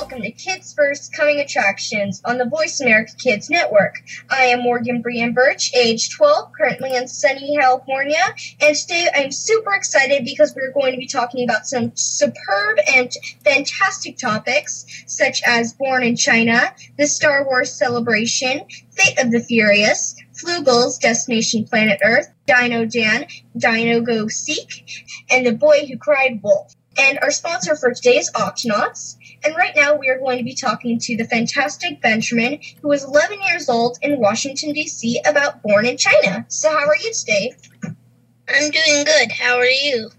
[0.00, 3.96] Welcome to Kids First Coming Attractions on the Voice America Kids Network.
[4.30, 9.74] I am Morgan Brian Birch, age 12, currently in sunny California, and today I'm super
[9.74, 13.12] excited because we're going to be talking about some superb and
[13.44, 18.62] fantastic topics such as Born in China, the Star Wars celebration,
[18.92, 24.82] Fate of the Furious, Floogals Destination Planet Earth, Dino Dan, Dino Go Seek,
[25.30, 26.74] and The Boy Who Cried Wolf.
[26.98, 29.16] And our sponsor for today is Octonauts.
[29.42, 33.04] And right now we are going to be talking to the fantastic Benjamin, who is
[33.04, 36.44] 11 years old in Washington, D.C., about Born in China.
[36.48, 37.54] So, how are you today?
[37.82, 39.32] I'm doing good.
[39.32, 40.10] How are you?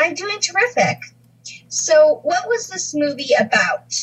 [0.00, 0.98] I'm doing terrific.
[1.68, 3.94] So, what was this movie about?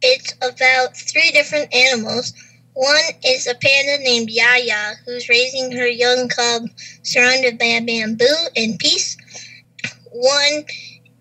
[0.00, 2.32] It's about three different animals.
[2.74, 6.64] One is a panda named Yaya, who's raising her young cub
[7.02, 9.16] surrounded by bamboo and peace.
[10.10, 10.64] One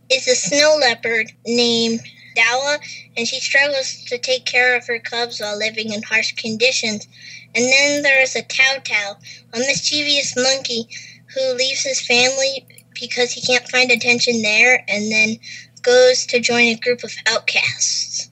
[0.10, 2.02] is a snow leopard named
[2.36, 2.80] Dawa,
[3.18, 7.08] and she struggles to take care of her cubs while living in harsh conditions.
[7.56, 9.18] And then there is a Tao Tao,
[9.54, 10.88] a mischievous monkey
[11.34, 12.66] who leaves his family
[13.00, 15.38] because he can't find attention there and then
[15.82, 18.30] goes to join a group of outcasts.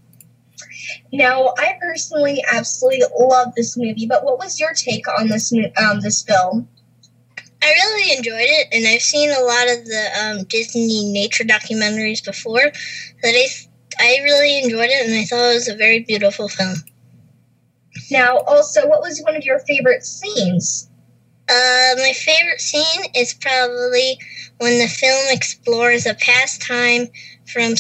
[1.14, 6.00] Now, I personally absolutely love this movie, but what was your take on this um,
[6.00, 6.68] this film?
[7.64, 12.24] I really enjoyed it, and I've seen a lot of the um, Disney nature documentaries
[12.24, 12.72] before.
[13.22, 13.48] That I
[14.02, 16.76] I really enjoyed it, and I thought it was a very beautiful film.
[18.10, 20.90] Now, also, what was one of your favorite scenes?
[21.48, 24.18] Uh, my favorite scene is probably
[24.58, 27.10] when the film explores a pastime
[27.46, 27.76] from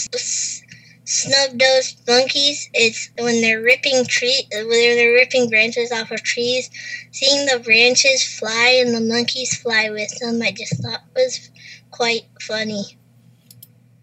[1.06, 2.70] snub-nosed monkeys.
[2.76, 6.70] It's when they're ripping tree, when they're ripping branches off of trees.
[7.12, 11.50] Seeing the branches fly and the monkeys fly with them, I just thought was
[11.90, 12.98] quite funny.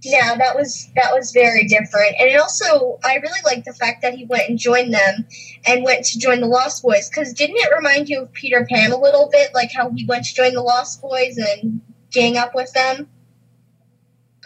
[0.03, 4.03] Yeah, that was that was very different, and it also I really like the fact
[4.03, 5.27] that he went and joined them,
[5.67, 7.09] and went to join the Lost Boys.
[7.09, 10.25] Because didn't it remind you of Peter Pan a little bit, like how he went
[10.27, 11.81] to join the Lost Boys and
[12.13, 13.09] gang up with them?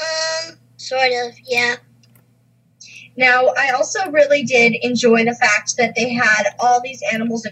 [0.01, 1.77] Um, sort of, yeah.
[3.17, 7.47] Now, I also really did enjoy the fact that they had all these animals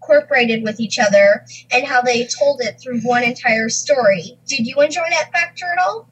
[0.00, 4.38] incorporated with each other and how they told it through one entire story.
[4.46, 6.08] Did you enjoy that factor at all?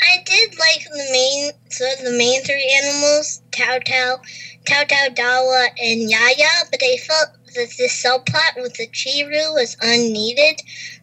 [0.00, 4.20] I did like the main, so the main three animals, Tao Tao,
[4.66, 9.76] Tao Tao Dawa, and Yaya, but I felt that this subplot with the Chiru was
[9.80, 10.60] unneeded.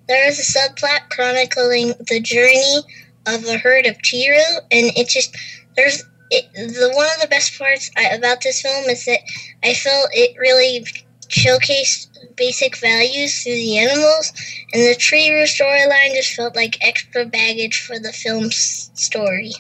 [0.07, 2.83] There was a subplot chronicling the journey
[3.25, 5.35] of a herd of Chiru, and it just,
[5.75, 9.19] there's, it, the one of the best parts about this film is that
[9.63, 10.85] I felt it really
[11.29, 14.31] showcased basic values through the animals,
[14.73, 19.53] and the Chiru storyline just felt like extra baggage for the film's story.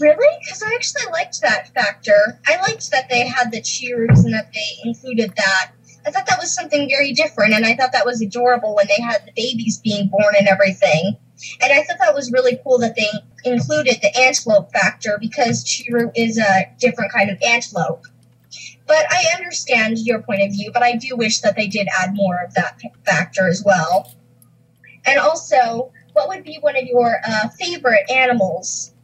[0.00, 0.38] Really?
[0.44, 2.40] Because I actually liked that factor.
[2.46, 5.72] I liked that they had the Chirus and that they included that.
[6.06, 9.02] I thought that was something very different, and I thought that was adorable when they
[9.02, 11.16] had the babies being born and everything.
[11.60, 13.10] And I thought that was really cool that they
[13.44, 18.04] included the antelope factor because Chiru is a different kind of antelope.
[18.86, 22.14] But I understand your point of view, but I do wish that they did add
[22.14, 24.14] more of that factor as well.
[25.04, 28.94] And also, what would be one of your uh, favorite animals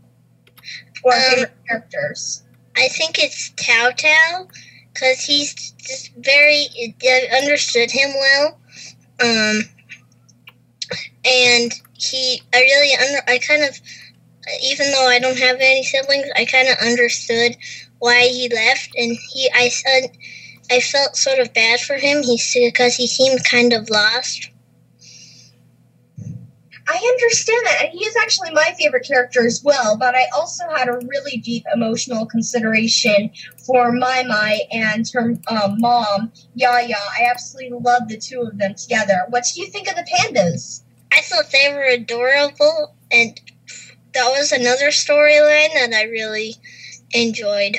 [1.04, 2.42] or um, favorite characters?
[2.76, 4.48] I think it's Tao Tao
[4.92, 6.68] because he's just very
[7.04, 8.58] I understood him well,
[9.20, 9.62] um,
[11.24, 13.78] and he I really under I kind of
[14.62, 17.56] even though I don't have any siblings, I kind of understood
[18.02, 20.10] why he left, and he I said
[20.68, 22.24] I felt sort of bad for him.
[22.24, 24.50] He because he seemed kind of lost.
[26.88, 29.96] I understand that, and he is actually my favorite character as well.
[29.96, 33.30] But I also had a really deep emotional consideration
[33.64, 36.96] for Mei Mei and her um, mom, Yaya.
[36.96, 39.26] I absolutely love the two of them together.
[39.28, 40.82] What do you think of the pandas?
[41.12, 43.40] I thought they were adorable, and
[44.12, 46.56] that was another storyline that I really
[47.12, 47.78] enjoyed.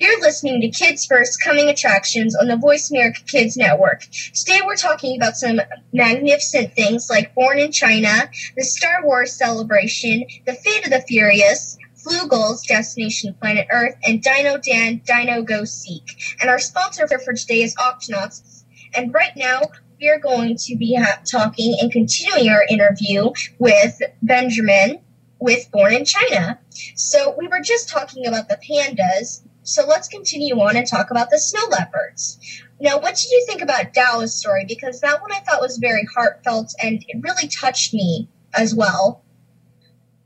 [0.00, 4.02] You're listening to Kids First Coming Attractions on the Voice America Kids Network.
[4.32, 5.60] Today we're talking about some
[5.92, 11.76] magnificent things like Born in China, the Star Wars celebration, the Fate of the Furious,
[11.96, 16.36] Floogals, Destination Planet Earth, and Dino Dan, Dino Go Seek.
[16.40, 18.62] And our sponsor for today is Octonauts.
[18.94, 19.62] And right now,
[20.00, 25.00] we are going to be ha- talking and continuing our interview with Benjamin
[25.40, 26.58] with Born in China.
[26.94, 31.30] So we were just talking about the pandas, so let's continue on and talk about
[31.30, 32.38] the snow leopards.
[32.80, 34.64] Now, what did you think about Dao's story?
[34.66, 39.22] Because that one I thought was very heartfelt and it really touched me as well.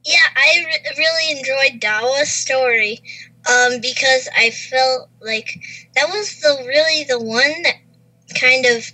[0.04, 3.00] Yeah, I re- really enjoyed Dawa's story
[3.50, 5.60] um, because I felt like
[5.94, 7.76] that was the really the one that
[8.38, 8.84] kind of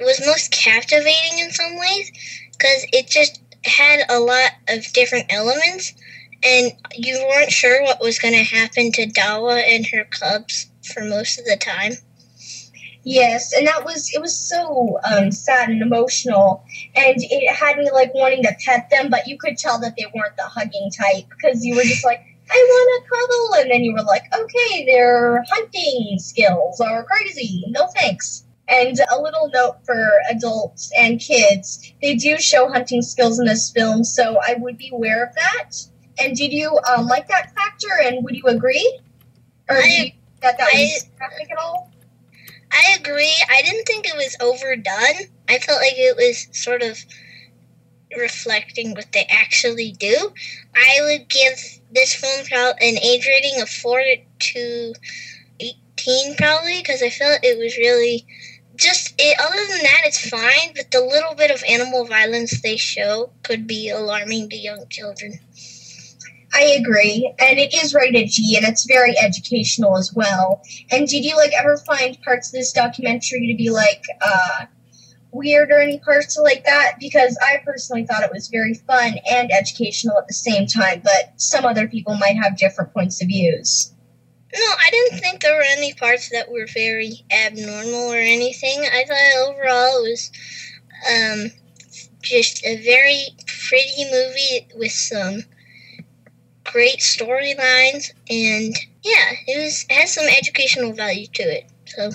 [0.00, 2.10] was most captivating in some ways
[2.52, 5.92] because it just had a lot of different elements
[6.42, 11.04] and you weren't sure what was going to happen to Dawa and her cubs for
[11.04, 11.92] most of the time.
[13.02, 16.62] Yes, and that was it was so um, sad and emotional,
[16.94, 20.04] and it had me like wanting to pet them, but you could tell that they
[20.14, 22.20] weren't the hugging type because you were just like,
[22.50, 27.64] I want to cuddle, and then you were like, okay, their hunting skills are crazy.
[27.68, 28.44] No thanks.
[28.68, 33.70] And a little note for adults and kids: they do show hunting skills in this
[33.70, 35.70] film, so I would be aware of that.
[36.20, 37.88] And did you um, like that factor?
[38.02, 39.00] And would you agree?
[39.68, 41.90] Or I, that that I, was graphic at all?
[42.72, 43.34] I agree.
[43.50, 45.28] I didn't think it was overdone.
[45.48, 46.98] I felt like it was sort of
[48.16, 50.32] reflecting what they actually do.
[50.74, 52.46] I would give this film
[52.80, 54.02] an age rating of 4
[54.38, 54.94] to
[55.60, 58.26] 18 probably because I felt it was really
[58.76, 62.76] just it, other than that it's fine but the little bit of animal violence they
[62.76, 65.38] show could be alarming to young children
[66.52, 70.62] I agree, and it is rated G, and it's very educational as well.
[70.90, 74.66] And did you like ever find parts of this documentary to be like uh,
[75.30, 76.96] weird or any parts like that?
[76.98, 81.32] Because I personally thought it was very fun and educational at the same time, but
[81.36, 83.94] some other people might have different points of views.
[84.52, 88.80] No, I didn't think there were any parts that were very abnormal or anything.
[88.80, 90.32] I thought overall it was
[91.08, 91.50] um,
[92.22, 95.44] just a very pretty movie with some
[96.72, 101.70] great storylines and yeah, it was it has some educational value to it.
[101.86, 102.10] So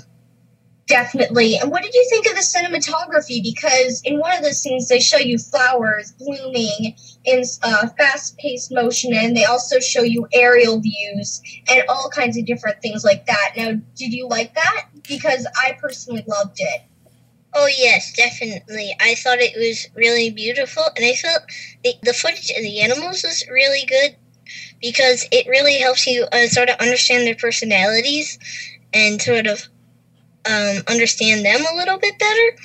[0.88, 1.56] Definitely.
[1.58, 3.42] And what did you think of the cinematography?
[3.42, 8.72] Because in one of the scenes, they show you flowers blooming in uh, fast paced
[8.72, 11.42] motion, and they also show you aerial views
[11.72, 13.54] and all kinds of different things like that.
[13.58, 14.90] Now, did you like that?
[15.08, 16.82] Because I personally loved it.
[17.56, 18.96] Oh, yes, definitely.
[19.00, 21.42] I thought it was really beautiful, and I felt
[21.84, 24.18] the, the footage of the animals was really good
[24.82, 28.38] because it really helps you uh, sort of understand their personalities
[28.94, 29.68] and sort of
[30.46, 32.58] um, understand them a little bit better.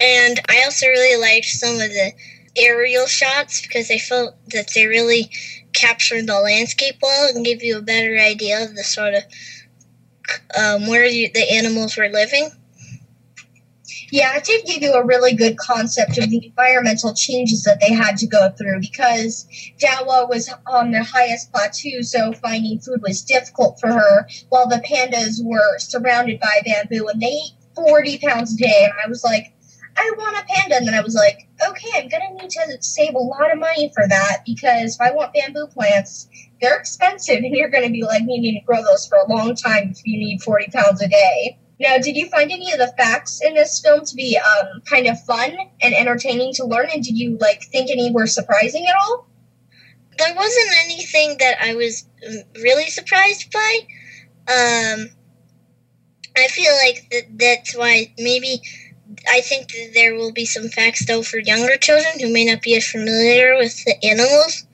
[0.00, 2.12] And I also really liked some of the
[2.56, 5.30] aerial shots because I felt that they really
[5.72, 9.22] captured the landscape well and give you a better idea of the sort of
[10.56, 12.50] um, where you, the animals were living.
[14.14, 17.92] Yeah, it did give you a really good concept of the environmental changes that they
[17.92, 19.44] had to go through because
[19.80, 24.80] Dawa was on the highest plateau, so finding food was difficult for her, while the
[24.88, 28.84] pandas were surrounded by bamboo and they ate 40 pounds a day.
[28.84, 29.52] And I was like,
[29.96, 30.76] I want a panda.
[30.76, 33.58] And then I was like, okay, I'm going to need to save a lot of
[33.58, 36.28] money for that because if I want bamboo plants,
[36.60, 39.56] they're expensive and you're going to be like needing to grow those for a long
[39.56, 41.58] time if you need 40 pounds a day.
[41.80, 45.06] Now, did you find any of the facts in this film to be um, kind
[45.06, 46.88] of fun and entertaining to learn?
[46.92, 49.26] And did you like think any were surprising at all?
[50.16, 53.78] There wasn't anything that I was um, really surprised by.
[54.46, 55.10] Um,
[56.36, 58.60] I feel like that that's why maybe
[59.28, 62.62] I think that there will be some facts though for younger children who may not
[62.62, 64.66] be as familiar with the animals.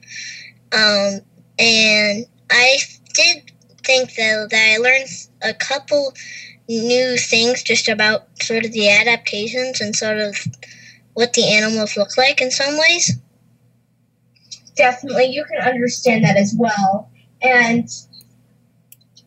[0.71, 1.21] Um,
[1.57, 2.77] and I
[3.13, 3.51] did
[3.83, 5.09] think though that I learned
[5.41, 6.13] a couple
[6.79, 10.35] new things just about sort of the adaptations and sort of
[11.13, 13.17] what the animals look like in some ways.
[14.75, 17.09] Definitely, you can understand that as well.
[17.41, 17.89] And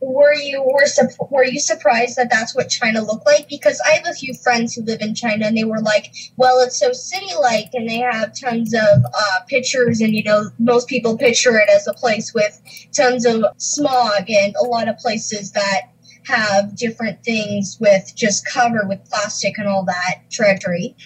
[0.01, 0.85] were you were
[1.31, 3.49] were you surprised that that's what China looked like?
[3.49, 6.61] Because I have a few friends who live in China, and they were like, "Well,
[6.61, 11.17] it's so city-like, and they have tons of uh, pictures, and you know, most people
[11.17, 12.61] picture it as a place with
[12.93, 15.89] tons of smog and a lot of places that
[16.27, 20.97] have different things with just cover with plastic and all that treachery.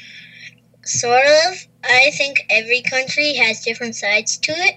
[0.85, 1.67] Sort of.
[1.85, 4.77] I think every country has different sides to it.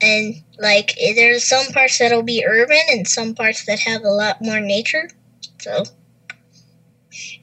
[0.00, 4.42] and like there's some parts that'll be urban and some parts that have a lot
[4.42, 5.08] more nature.
[5.60, 5.84] So.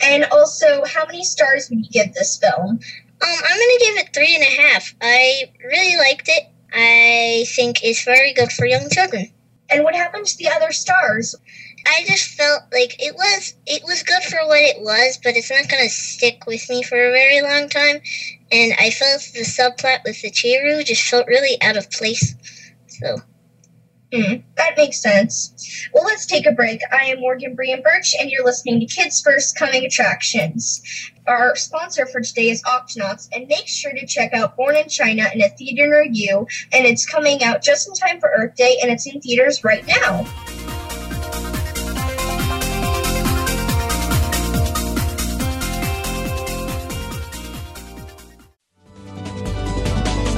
[0.01, 2.69] And also, how many stars would you give this film?
[2.71, 2.79] Um,
[3.21, 4.93] I'm gonna give it three and a half.
[5.01, 6.43] I really liked it.
[6.73, 9.31] I think it's very good for young children.
[9.69, 11.35] And what happened to the other stars?
[11.85, 15.51] I just felt like it was it was good for what it was, but it's
[15.51, 18.01] not gonna stick with me for a very long time.
[18.51, 22.35] And I felt the subplot with the Chiru just felt really out of place.
[22.87, 23.17] So
[24.13, 25.89] Mm, that makes sense.
[25.93, 26.79] Well, let's take a break.
[26.91, 30.81] I am Morgan Brian Birch, and you're listening to Kids First Coming Attractions.
[31.27, 35.25] Our sponsor for today is Octonauts, and make sure to check out Born in China
[35.33, 36.47] in a theater near you.
[36.71, 39.85] And it's coming out just in time for Earth Day, and it's in theaters right
[39.85, 40.25] now.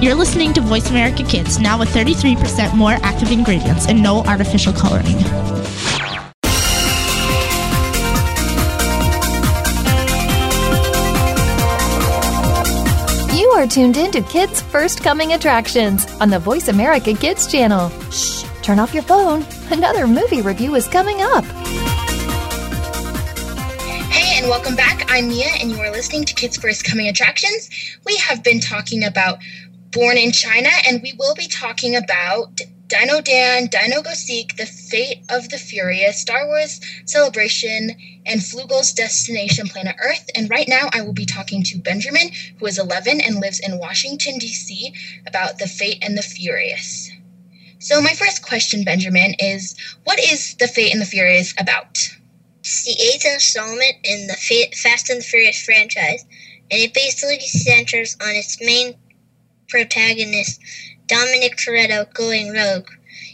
[0.00, 4.72] You're listening to Voice America Kids, now with 33% more active ingredients and no artificial
[4.72, 5.18] coloring.
[13.34, 17.88] You are tuned in to Kids First Coming Attractions on the Voice America Kids channel.
[18.10, 19.46] Shh, turn off your phone.
[19.70, 21.44] Another movie review is coming up.
[24.10, 25.06] Hey, and welcome back.
[25.08, 27.70] I'm Mia, and you are listening to Kids First Coming Attractions.
[28.04, 29.38] We have been talking about
[29.94, 34.66] Born in China, and we will be talking about Dino Dan, Dino Go Seek, The
[34.66, 37.94] Fate of the Furious, Star Wars Celebration,
[38.26, 40.28] and Floogal's Destination Planet Earth.
[40.34, 43.78] And right now, I will be talking to Benjamin, who is 11 and lives in
[43.78, 44.92] Washington, D.C.,
[45.28, 47.12] about The Fate and the Furious.
[47.78, 51.98] So, my first question, Benjamin, is what is The Fate and the Furious about?
[52.60, 54.34] It's the eighth installment in the
[54.74, 56.24] Fast and the Furious franchise,
[56.70, 58.94] and it basically centers on its main
[59.74, 60.60] protagonist,
[61.08, 62.88] Dominic Toretto, going rogue.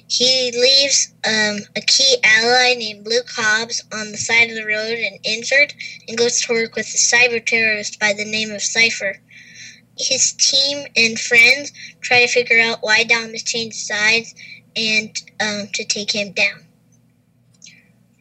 [0.08, 4.98] He leaves um, a key ally named Luke Hobbs on the side of the road
[4.98, 5.74] and injured,
[6.08, 9.20] and goes to work with a cyber terrorist by the name of Cypher.
[9.98, 14.34] His team and friends try to figure out why Dom has changed sides
[14.74, 16.64] and um, to take him down.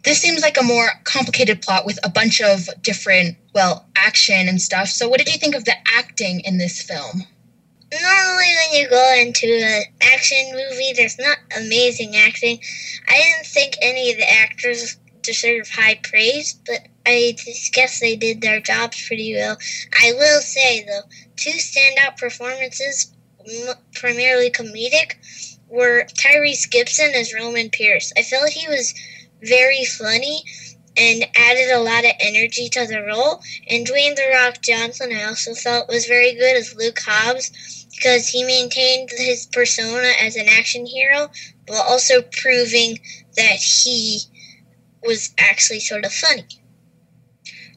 [0.04, 4.62] This seems like a more complicated plot with a bunch of different, well, action and
[4.62, 4.90] stuff.
[4.90, 7.24] So, what did you think of the acting in this film?
[7.92, 12.60] Normally when you go into an action movie, there's not amazing acting.
[13.08, 17.36] I didn't think any of the actors deserve high praise, but I
[17.74, 19.58] guess they did their jobs pretty well.
[20.02, 21.02] I will say though,
[21.36, 23.12] two standout performances,
[23.96, 25.14] primarily comedic,
[25.68, 28.12] were Tyrese Gibson as Roman Pierce.
[28.18, 28.94] I felt he was
[29.42, 30.44] very funny
[30.98, 33.42] and added a lot of energy to the role.
[33.70, 37.52] And Dwayne The Rock Johnson, I also felt was very good as Luke Hobbs
[38.00, 41.30] because he maintained his persona as an action hero
[41.68, 42.98] while also proving
[43.36, 44.22] that he
[45.04, 46.46] was actually sort of funny.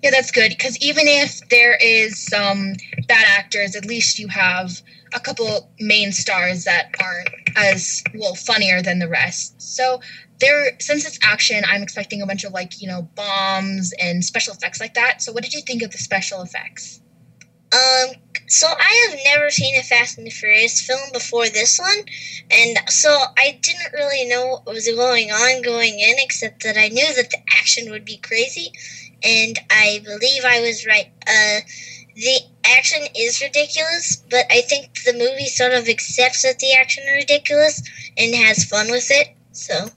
[0.02, 2.75] Yeah, that's good because even if there is some
[3.07, 4.83] bad actors, at least you have
[5.14, 9.61] a couple main stars that aren't as well funnier than the rest.
[9.61, 10.00] So
[10.41, 14.55] there, since it's action, I'm expecting a bunch of like you know bombs and special
[14.55, 15.23] effects like that.
[15.23, 17.00] So what did you think of the special effects?
[17.73, 18.17] Um,
[18.49, 21.99] so I have never seen a Fast and Furious film before this one,
[22.51, 26.89] and so I didn't really know what was going on going in, except that I
[26.89, 28.73] knew that the action would be crazy,
[29.23, 31.11] and I believe I was right.
[31.27, 31.61] Uh,
[32.15, 37.05] the action is ridiculous, but I think the movie sort of accepts that the action
[37.05, 37.83] is ridiculous
[38.19, 39.29] and has fun with it.
[39.53, 39.89] So.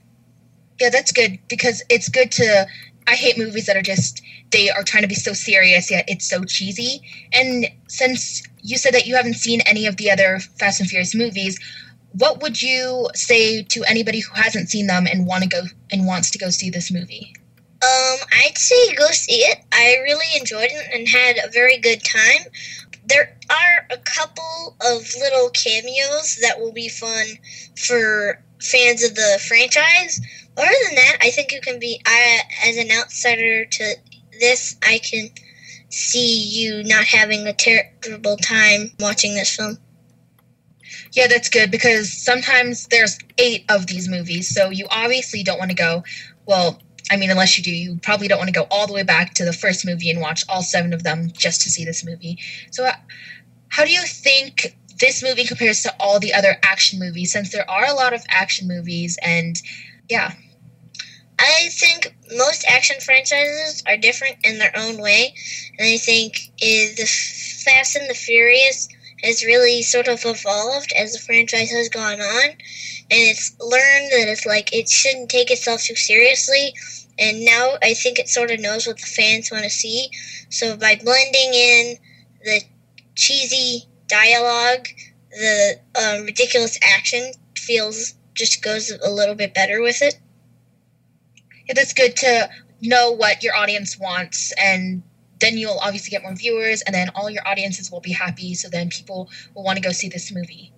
[0.80, 2.66] Yeah, that's good because it's good to.
[3.06, 6.28] I hate movies that are just they are trying to be so serious yet it's
[6.28, 7.00] so cheesy.
[7.32, 11.14] And since you said that you haven't seen any of the other Fast and Furious
[11.14, 11.58] movies,
[12.12, 16.06] what would you say to anybody who hasn't seen them and want to go and
[16.06, 17.34] wants to go see this movie?
[17.82, 19.58] Um, I'd say go see it.
[19.72, 22.50] I really enjoyed it and had a very good time.
[23.04, 27.26] There are a couple of little cameos that will be fun
[27.76, 30.20] for fans of the franchise.
[30.56, 32.00] Other than that, I think you can be.
[32.06, 33.94] I, as an outsider to
[34.40, 35.28] this, I can
[35.90, 39.78] see you not having a terrible time watching this film.
[41.12, 45.70] Yeah, that's good because sometimes there's eight of these movies, so you obviously don't want
[45.70, 46.04] to go.
[46.46, 49.02] Well, I mean, unless you do, you probably don't want to go all the way
[49.02, 52.04] back to the first movie and watch all seven of them just to see this
[52.04, 52.38] movie.
[52.70, 52.92] So, uh,
[53.68, 57.32] how do you think this movie compares to all the other action movies?
[57.32, 59.60] Since there are a lot of action movies, and
[60.08, 60.32] yeah.
[61.38, 65.34] I think most action franchises are different in their own way,
[65.78, 67.06] and I think is the
[67.64, 68.88] Fast and the Furious
[69.22, 72.58] has really sort of evolved as the franchise has gone on, and
[73.10, 76.74] it's learned that it's like it shouldn't take itself too seriously,
[77.18, 80.10] and now I think it sort of knows what the fans want to see.
[80.48, 81.96] So by blending in
[82.44, 82.62] the
[83.14, 84.88] cheesy dialogue,
[85.30, 90.18] the um, ridiculous action feels just goes a little bit better with it.
[91.66, 92.48] Yeah, that's good to
[92.80, 95.02] know what your audience wants and
[95.40, 98.68] then you'll obviously get more viewers and then all your audiences will be happy so
[98.68, 100.72] then people will want to go see this movie.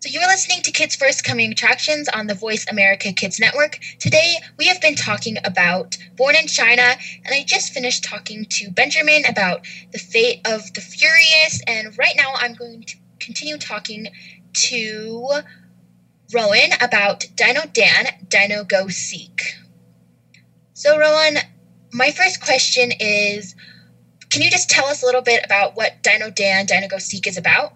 [0.00, 3.78] So you're listening to kids first coming attractions on the voice america kids network.
[3.98, 8.70] Today we have been talking about born in china and i just finished talking to
[8.70, 14.08] benjamin about the fate of the furious and right now i'm going to continue talking
[14.52, 15.28] to
[16.32, 19.54] rowan about dino dan dino go seek
[20.80, 21.36] so rowan
[21.92, 23.54] my first question is
[24.30, 27.26] can you just tell us a little bit about what Dino Dan Dino Go Seek
[27.26, 27.74] is about?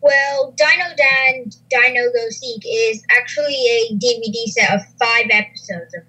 [0.00, 6.04] Well, Dino Dan Dino Go Seek is actually a DVD set of five episodes of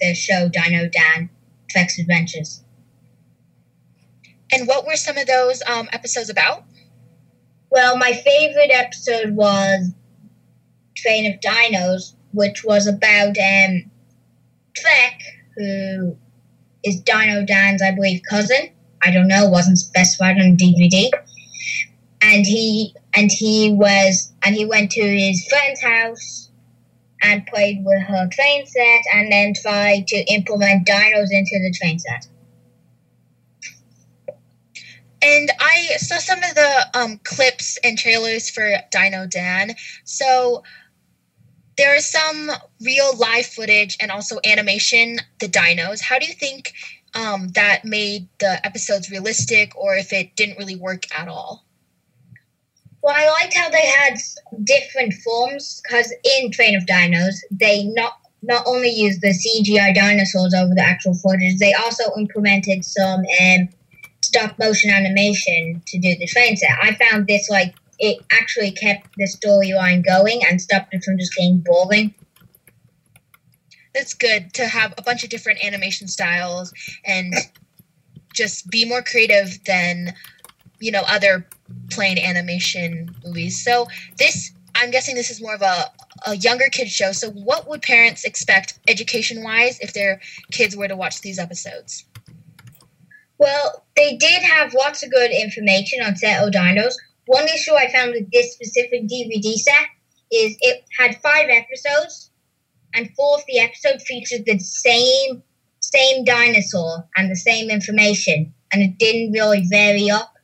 [0.00, 1.28] the show Dino Dan
[1.68, 2.62] Trek's Adventures.
[4.52, 6.62] And what were some of those um, episodes about?
[7.70, 9.92] Well, my favorite episode was
[10.94, 13.90] Train of Dinos, which was about um,
[14.76, 15.20] Trek,
[15.56, 16.16] who
[16.84, 18.70] is Dino Dan's, I believe, cousin.
[19.02, 21.10] I don't know, wasn't specified on DVD.
[22.22, 26.50] And he and he was and he went to his friend's house
[27.22, 31.98] and played with her train set and then tried to implement dinos into the train
[31.98, 32.26] set.
[35.22, 39.74] And I saw some of the um, clips and trailers for Dino Dan.
[40.04, 40.62] So
[41.76, 46.00] there is some real live footage and also animation, the dinos.
[46.00, 46.72] How do you think
[47.16, 51.64] um, that made the episodes realistic or if it didn't really work at all.
[53.02, 54.18] Well, I liked how they had
[54.64, 60.54] different forms because in Train of Dinos, they not not only used the CGI dinosaurs
[60.54, 63.68] over the actual footage, they also implemented some um,
[64.22, 66.70] stop motion animation to do the train set.
[66.80, 71.34] I found this like it actually kept the storyline going and stopped it from just
[71.34, 72.14] getting boring
[73.94, 76.72] That's good to have a bunch of different animation styles
[77.04, 77.34] and
[78.34, 80.14] just be more creative than
[80.78, 81.46] you know other
[81.90, 83.64] plain animation movies.
[83.64, 83.86] So
[84.18, 85.84] this I'm guessing this is more of a,
[86.26, 87.12] a younger kid show.
[87.12, 90.20] So what would parents expect education wise if their
[90.52, 92.04] kids were to watch these episodes?
[93.38, 96.94] Well, they did have lots of good information on Set Dinos.
[97.26, 99.86] One issue I found with this specific DVD set
[100.30, 102.30] is it had five episodes
[102.94, 105.42] and four of the episode featured the same
[105.80, 110.34] same dinosaur and the same information, and it didn't really vary up.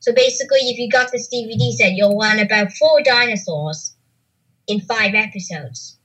[0.00, 3.94] So basically, if you got this DVD set, you'll learn about four dinosaurs
[4.66, 5.98] in five episodes.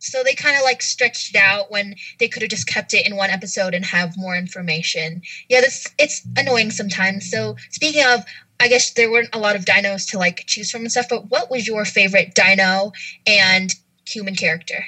[0.00, 3.06] So they kind of like stretched it out when they could have just kept it
[3.06, 5.22] in one episode and have more information.
[5.48, 7.30] Yeah, this it's annoying sometimes.
[7.30, 8.24] So speaking of
[8.58, 11.30] I guess there weren't a lot of dinos to like choose from and stuff, but
[11.30, 12.92] what was your favorite dino
[13.26, 13.74] and
[14.06, 14.84] human character?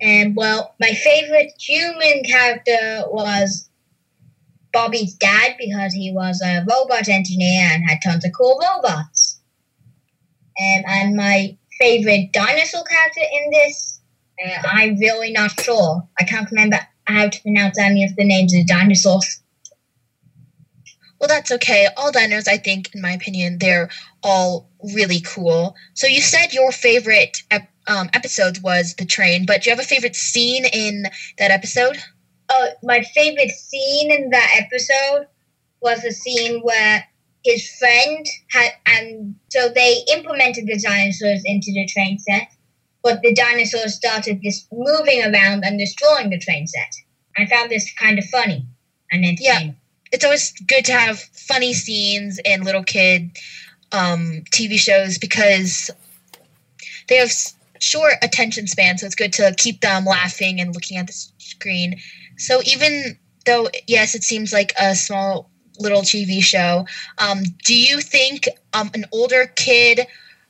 [0.00, 3.70] And well, my favorite human character was
[4.72, 9.40] Bobby's dad because he was a robot engineer and had tons of cool robots.
[10.58, 14.00] And, and my favorite dinosaur character in this,
[14.44, 16.08] uh, I'm really not sure.
[16.18, 19.42] I can't remember how to pronounce any of the names of the dinosaurs.
[21.18, 21.88] Well, that's okay.
[21.96, 23.90] All dinos, I think, in my opinion, they're
[24.22, 25.74] all really cool.
[25.94, 29.84] So you said your favorite ep- um, episode was the train, but do you have
[29.84, 31.04] a favorite scene in
[31.38, 31.98] that episode?
[32.48, 35.26] Uh, my favorite scene in that episode
[35.80, 37.04] was the scene where
[37.44, 42.48] his friend had, and so they implemented the dinosaurs into the train set,
[43.02, 46.94] but the dinosaurs started just moving around and destroying the train set.
[47.36, 48.66] I found this kind of funny
[49.10, 49.68] and entertaining.
[49.68, 49.74] Yeah,
[50.12, 53.36] it's always good to have funny scenes in little kid
[53.92, 55.90] um, TV shows because
[57.08, 57.32] they have
[57.80, 62.00] short attention span, so it's good to keep them laughing and looking at the screen.
[62.38, 66.86] So even though, yes, it seems like a small little TV show,
[67.18, 70.06] um, do you think um, an older kid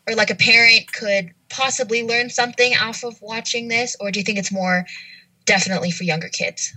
[0.09, 4.25] or like a parent could possibly learn something off of watching this, or do you
[4.25, 4.85] think it's more
[5.45, 6.73] definitely for younger kids?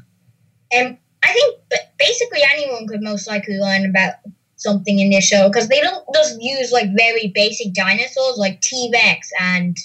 [0.71, 1.60] And I think
[1.97, 4.15] basically anyone could most likely learn about
[4.58, 8.89] something in this show because they don't just use like very basic dinosaurs like T
[8.93, 9.75] Rex and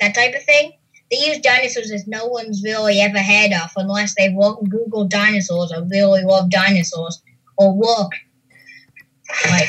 [0.00, 0.72] that type of thing.
[1.10, 5.84] They use dinosaurs that no one's really ever heard of unless they've Google dinosaurs or
[5.84, 7.20] really love dinosaurs
[7.56, 8.12] or look
[9.50, 9.68] like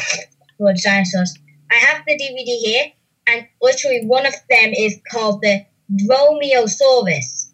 [0.57, 1.33] towards dinosaurs.
[1.71, 2.85] I have the DVD here,
[3.27, 7.51] and literally one of them is called the Dromaeosaurus,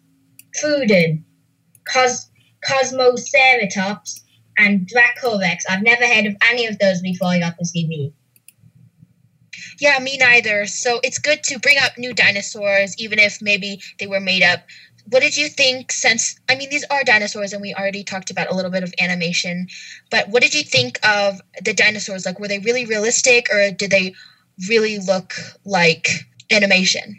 [0.60, 1.24] Troodon,
[1.92, 2.30] Cos-
[2.68, 4.20] Cosmoceratops,
[4.58, 5.62] and Dracorex.
[5.68, 8.12] I've never heard of any of those before I got this DVD.
[9.80, 10.66] Yeah, me neither.
[10.66, 14.60] So it's good to bring up new dinosaurs, even if maybe they were made up.
[15.08, 18.50] What did you think since, I mean, these are dinosaurs and we already talked about
[18.50, 19.66] a little bit of animation,
[20.10, 22.24] but what did you think of the dinosaurs?
[22.24, 24.14] Like, were they really realistic or did they
[24.68, 25.34] really look
[25.64, 26.08] like
[26.50, 27.18] animation?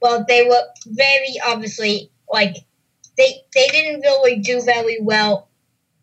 [0.00, 2.56] Well, they were very obviously like
[3.16, 5.48] they they didn't really do very well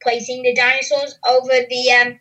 [0.02, 2.20] placing the dinosaurs over the um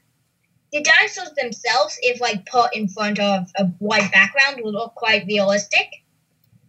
[0.73, 5.27] the dinosaurs themselves, if like put in front of a white background, would look quite
[5.27, 5.88] realistic.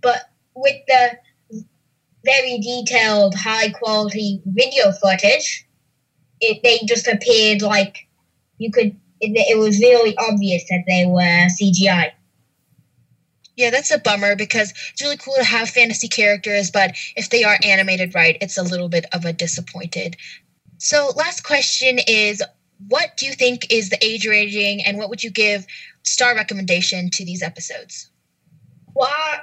[0.01, 1.17] But with the
[2.23, 5.67] very detailed, high quality video footage,
[6.39, 8.07] it they just appeared like
[8.57, 8.95] you could.
[9.23, 12.11] It, it was really obvious that they were CGI.
[13.55, 17.43] Yeah, that's a bummer because it's really cool to have fantasy characters, but if they
[17.43, 20.15] are animated right, it's a little bit of a disappointed.
[20.79, 22.41] So, last question is
[22.87, 25.67] what do you think is the age rating and what would you give
[26.03, 28.09] star recommendation to these episodes?
[28.95, 29.39] Well,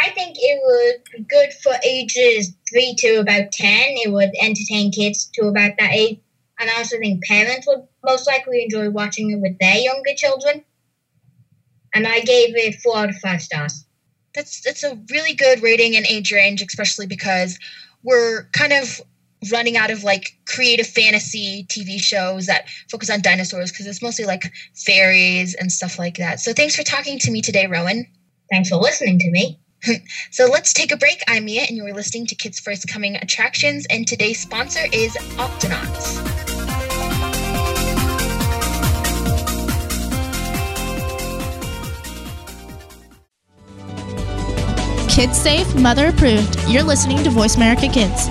[0.00, 3.68] I think it would be good for ages 3 to about 10.
[4.04, 6.20] It would entertain kids to about that age.
[6.58, 10.64] And I also think parents would most likely enjoy watching it with their younger children.
[11.94, 13.84] And I gave it 4 out of 5 stars.
[14.34, 17.58] That's that's a really good rating and age range, especially because
[18.02, 19.00] we're kind of
[19.52, 24.24] running out of like creative fantasy TV shows that focus on dinosaurs because it's mostly
[24.24, 26.40] like fairies and stuff like that.
[26.40, 28.06] So thanks for talking to me today, Rowan.
[28.50, 29.58] Thanks for listening to me.
[30.30, 31.22] so let's take a break.
[31.28, 36.18] I'm Mia, and you're listening to Kids First Coming Attractions, and today's sponsor is Octonauts.
[45.10, 46.56] Kids safe, mother approved.
[46.68, 48.28] You're listening to Voice America Kids.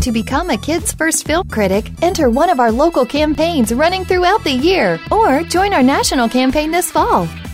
[0.00, 4.42] To become a Kids First Film Critic, enter one of our local campaigns running throughout
[4.44, 7.28] the year or join our national campaign this fall.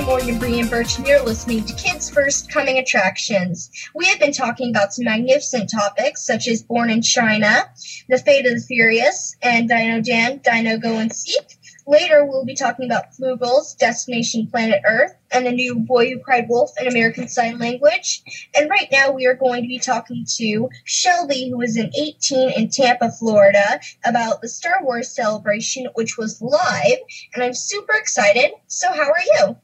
[0.00, 3.70] I'm Morgan Brian Birch, and you're listening to Kids First Coming Attractions.
[3.94, 7.70] We have been talking about some magnificent topics such as Born in China,
[8.08, 11.58] The Fate of the Furious, and Dino Dan, Dino Go and Seek.
[11.86, 16.46] Later, we'll be talking about Floogals, Destination Planet Earth, and the new Boy Who Cried
[16.48, 18.22] Wolf in American Sign Language.
[18.56, 22.52] And right now, we are going to be talking to Shelby, who is in 18
[22.52, 26.98] in Tampa, Florida, about the Star Wars celebration, which was live.
[27.34, 28.52] And I'm super excited.
[28.66, 29.56] So, how are you?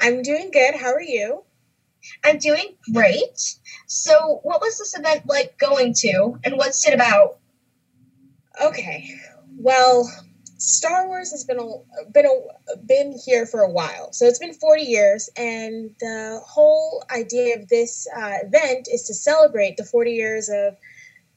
[0.00, 0.74] I'm doing good.
[0.74, 1.44] How are you?
[2.24, 3.56] I'm doing great.
[3.86, 7.38] So, what was this event like going to, and what's it about?
[8.62, 9.08] Okay.
[9.58, 10.08] Well,
[10.58, 14.54] Star Wars has been a, been a, been here for a while, so it's been
[14.54, 20.12] 40 years, and the whole idea of this uh, event is to celebrate the 40
[20.12, 20.76] years of,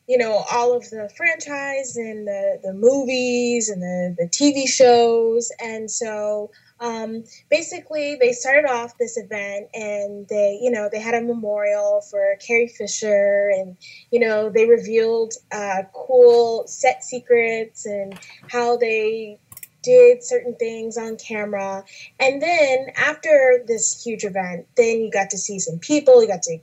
[0.08, 5.52] you know, all of the franchise and the the movies and the the TV shows,
[5.60, 11.14] and so um, basically they started off this event and they you know they had
[11.14, 13.76] a memorial for carrie fisher and
[14.12, 18.18] you know they revealed uh, cool set secrets and
[18.50, 19.40] how they
[19.82, 21.86] did certain things on camera.
[22.20, 26.44] And then after this huge event then you got to see some people you got
[26.44, 26.60] to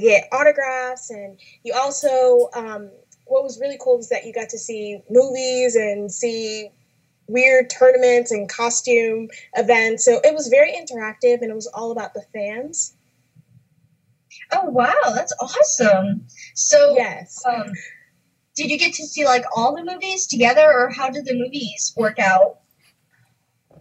[0.00, 2.90] get autographs and you also um,
[3.26, 6.70] what was really cool was that you got to see movies and see
[7.30, 10.04] weird tournaments and costume events.
[10.04, 12.96] So it was very interactive and it was all about the fans.
[14.52, 16.26] Oh wow, that's awesome.
[16.54, 17.42] So yes.
[17.46, 17.72] Um,
[18.56, 21.94] did you get to see like all the movies together or how did the movies
[21.96, 22.58] work out?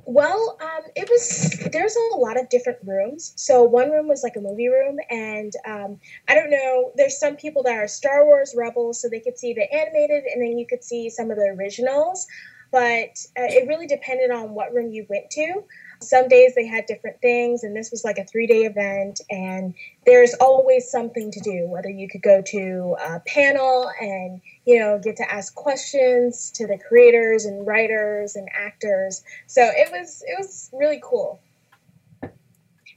[0.05, 3.31] Well, um, it was there's a lot of different rooms.
[3.35, 6.91] So one room was like a movie room, and um, I don't know.
[6.95, 10.41] There's some people that are Star Wars rebels, so they could see the animated, and
[10.41, 12.25] then you could see some of the originals
[12.71, 15.63] but uh, it really depended on what room you went to.
[16.01, 19.73] Some days they had different things, and this was like a three day event, and
[20.05, 21.67] there's always something to do.
[21.67, 26.67] Whether you could go to a panel and you know get to ask questions to
[26.67, 31.41] the creators and writers and actors, so it was it was really cool.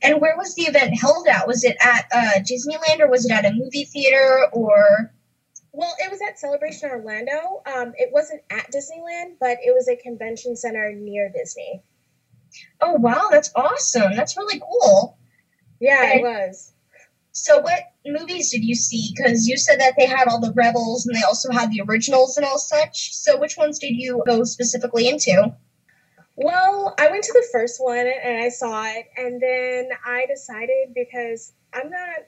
[0.05, 1.47] And where was the event held at?
[1.47, 5.13] Was it at uh, Disneyland or was it at a movie theater or?
[5.73, 7.63] Well, it was at Celebration Orlando.
[7.67, 11.83] Um, it wasn't at Disneyland, but it was a convention center near Disney.
[12.81, 14.15] Oh wow, that's awesome!
[14.15, 15.17] That's really cool.
[15.81, 16.73] Yeah, and it was.
[17.33, 19.15] So, what movies did you see?
[19.17, 22.37] Because you said that they had all the Rebels and they also had the originals
[22.37, 23.15] and all such.
[23.15, 25.55] So, which ones did you go specifically into?
[26.37, 30.95] Well, I went to the first one and I saw it, and then I decided
[30.95, 32.19] because I'm not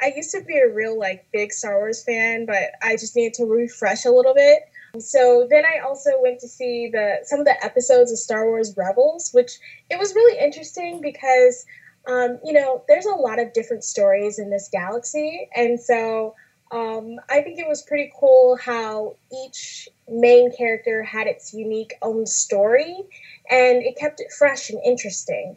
[0.00, 3.34] I used to be a real like big Star Wars fan, but I just needed
[3.34, 4.62] to refresh a little bit.
[4.98, 8.74] So then I also went to see the some of the episodes of Star Wars
[8.76, 9.52] Rebels, which
[9.88, 11.64] it was really interesting because
[12.08, 16.34] um, you know there's a lot of different stories in this galaxy, and so
[16.72, 22.26] um, I think it was pretty cool how each main character had its unique own
[22.26, 22.96] story,
[23.48, 25.56] and it kept it fresh and interesting.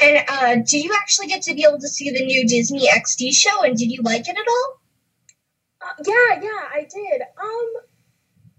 [0.00, 3.34] And uh, did you actually get to be able to see the new Disney XD
[3.34, 3.62] show?
[3.62, 4.80] And did you like it at all?
[5.80, 7.22] Uh, yeah, yeah, I did.
[7.22, 7.72] Um,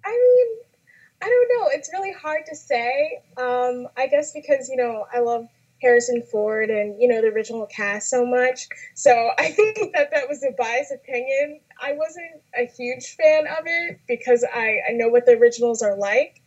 [0.05, 0.57] I mean,
[1.21, 1.69] I don't know.
[1.71, 3.19] It's really hard to say.
[3.37, 5.47] Um, I guess because you know I love
[5.81, 8.67] Harrison Ford and you know the original cast so much.
[8.95, 11.61] So I think that that was a biased opinion.
[11.81, 15.97] I wasn't a huge fan of it because I, I know what the originals are
[15.97, 16.41] like.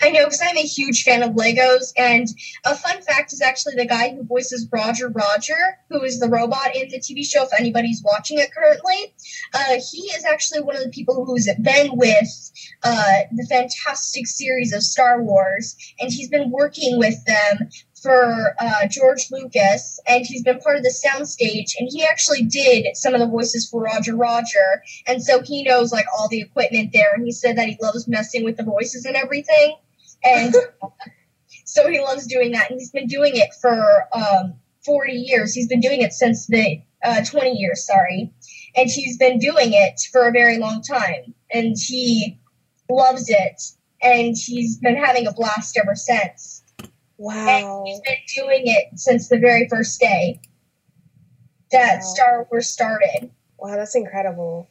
[0.00, 1.92] I know because I'm a huge fan of Legos.
[1.96, 2.28] And
[2.64, 6.74] a fun fact is actually the guy who voices Roger Roger, who is the robot
[6.74, 9.14] in the TV show, if anybody's watching it currently,
[9.54, 12.52] uh, he is actually one of the people who's been with
[12.82, 15.76] uh, the fantastic series of Star Wars.
[16.00, 17.70] And he's been working with them
[18.02, 21.72] for uh, George Lucas, and he's been part of the soundstage.
[21.78, 25.92] And he actually did some of the voices for Roger Roger, and so he knows
[25.92, 27.12] like all the equipment there.
[27.14, 29.76] And he said that he loves messing with the voices and everything,
[30.24, 30.54] and
[31.64, 32.70] so he loves doing that.
[32.70, 35.54] And he's been doing it for um, 40 years.
[35.54, 38.32] He's been doing it since the uh, 20 years, sorry,
[38.76, 42.38] and he's been doing it for a very long time, and he
[42.88, 43.62] loves it,
[44.02, 46.59] and he's been having a blast ever since.
[47.20, 47.84] Wow.
[47.84, 50.40] And he's been doing it since the very first day
[51.70, 52.00] that wow.
[52.00, 53.30] Star Wars started.
[53.58, 54.66] Wow, that's incredible.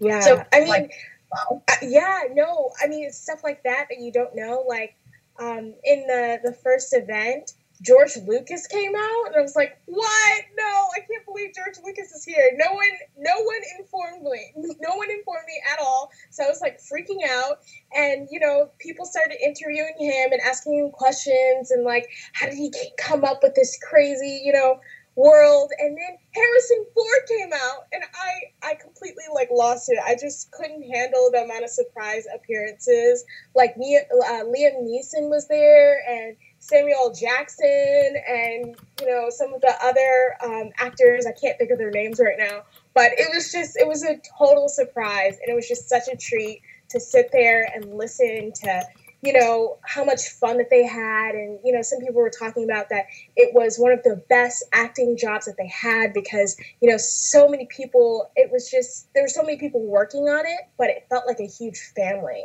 [0.00, 0.20] Yeah.
[0.20, 0.92] So, I mean, like,
[1.30, 1.62] wow.
[1.68, 4.64] Uh, yeah, no, I mean, it's stuff like that that you don't know.
[4.66, 4.96] Like,
[5.38, 7.52] um, in the, the first event,
[7.82, 10.42] George Lucas came out, and I was like, "What?
[10.56, 14.52] No, I can't believe George Lucas is here." No one, no one informed me.
[14.80, 16.10] No one informed me at all.
[16.30, 17.60] So I was like freaking out,
[17.94, 22.56] and you know, people started interviewing him and asking him questions, and like, how did
[22.56, 24.80] he come up with this crazy, you know,
[25.16, 25.70] world?
[25.78, 29.98] And then Harrison Ford came out, and I, I completely like lost it.
[30.04, 33.24] I just couldn't handle the amount of surprise appearances.
[33.54, 39.60] Like me, uh, Liam Neeson was there, and Samuel Jackson and you know some of
[39.62, 41.26] the other um, actors.
[41.26, 42.62] I can't think of their names right now,
[42.94, 46.16] but it was just it was a total surprise, and it was just such a
[46.16, 48.82] treat to sit there and listen to
[49.22, 51.34] you know how much fun that they had.
[51.34, 54.62] And you know some people were talking about that it was one of the best
[54.72, 59.24] acting jobs that they had because you know so many people it was just there
[59.24, 62.44] were so many people working on it but it felt like a huge family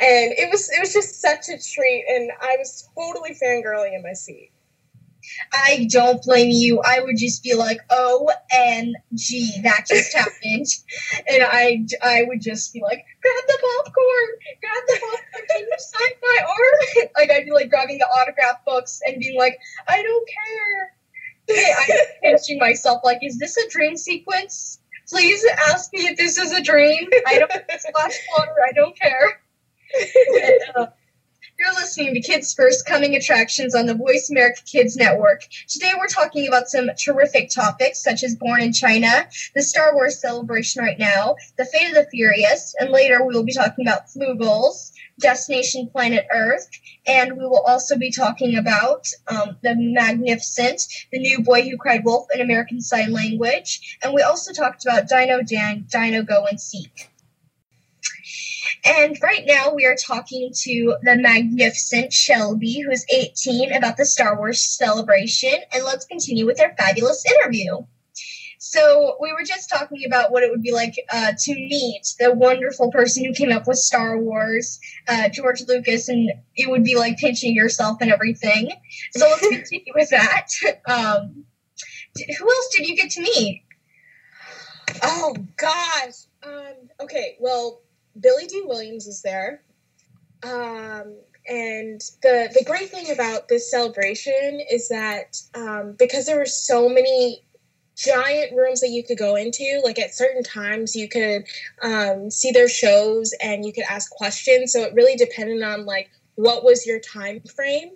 [0.00, 4.02] and it was it was just such a treat and i was totally fangirling in
[4.02, 4.50] my seat
[5.52, 6.80] I don't blame you.
[6.80, 10.66] I would just be like, "OMG, that just happened,"
[11.28, 14.28] and I, I would just be like, "Grab the popcorn,
[14.60, 18.64] grab the popcorn, can you sign my arm?" like I'd be like grabbing the autograph
[18.64, 20.94] books and being like, "I don't care."
[21.80, 24.80] I'm pinching myself like, "Is this a dream sequence?
[25.08, 27.08] Please ask me if this is a dream.
[27.26, 28.54] I don't splash water.
[28.66, 29.40] I don't care."
[29.94, 35.42] You're listening to Kids First Coming Attractions on the Voice America Kids Network.
[35.66, 40.20] Today we're talking about some terrific topics such as Born in China, the Star Wars
[40.20, 44.08] celebration right now, the fate of the Furious, and later we will be talking about
[44.08, 46.68] Floogals, Destination Planet Earth,
[47.06, 52.04] and we will also be talking about um, the Magnificent, the new Boy Who Cried
[52.04, 56.60] Wolf in American Sign Language, and we also talked about Dino Dan, Dino Go and
[56.60, 57.08] Seek.
[58.84, 64.36] And right now we are talking to the magnificent Shelby, who's 18, about the Star
[64.36, 65.54] Wars celebration.
[65.72, 67.78] And let's continue with our fabulous interview.
[68.60, 72.34] So we were just talking about what it would be like uh, to meet the
[72.34, 76.96] wonderful person who came up with Star Wars, uh, George Lucas, and it would be
[76.96, 78.70] like pinching yourself and everything.
[79.12, 80.48] So let's continue with that.
[80.86, 81.44] Um,
[82.16, 83.62] who else did you get to meet?
[85.02, 86.26] Oh gosh.
[86.42, 87.80] Um, okay, well,
[88.20, 89.62] Billy Dee Williams is there.
[90.42, 91.16] Um,
[91.48, 96.88] and the the great thing about this celebration is that um, because there were so
[96.88, 97.42] many
[97.96, 101.44] giant rooms that you could go into like at certain times you could
[101.82, 106.08] um, see their shows and you could ask questions so it really depended on like
[106.36, 107.90] what was your time frame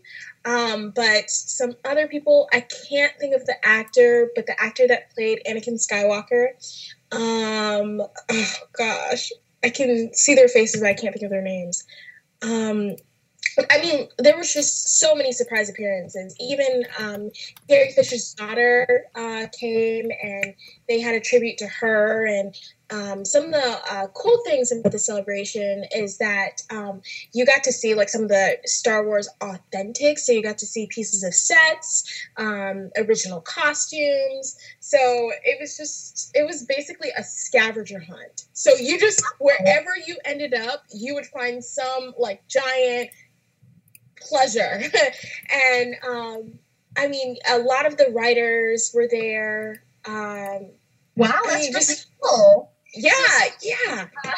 [0.44, 5.14] um, but some other people i can't think of the actor but the actor that
[5.14, 6.48] played anakin skywalker
[7.12, 9.30] um, oh gosh
[9.64, 11.84] I can see their faces, but I can't think of their names.
[12.42, 12.96] Um,
[13.70, 16.34] I mean, there was just so many surprise appearances.
[16.40, 17.30] Even um,
[17.68, 20.54] Carrie Fisher's daughter uh, came, and
[20.88, 22.26] they had a tribute to her.
[22.26, 22.54] And
[22.92, 27.00] um, some of the uh, cool things about the celebration is that um,
[27.32, 30.18] you got to see like some of the Star Wars authentic.
[30.18, 34.58] So you got to see pieces of sets, um, original costumes.
[34.80, 34.98] So
[35.42, 38.44] it was just, it was basically a scavenger hunt.
[38.52, 43.08] So you just, wherever you ended up, you would find some like giant
[44.16, 44.82] pleasure.
[45.50, 46.58] and um,
[46.98, 49.82] I mean, a lot of the writers were there.
[50.04, 50.72] Um,
[51.16, 52.71] wow, that's I mean, really just, cool.
[52.94, 53.12] Yeah,
[53.62, 54.06] yeah.
[54.24, 54.32] Uh,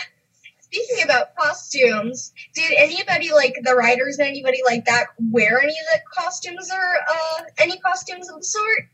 [0.61, 6.01] speaking about costumes, did anybody like the writers anybody like that wear any of the
[6.12, 8.88] costumes or uh, any costumes of the sort?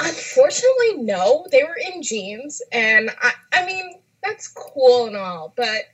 [0.00, 1.46] Unfortunately, no.
[1.50, 5.84] They were in jeans, and I, I mean that's cool and all, but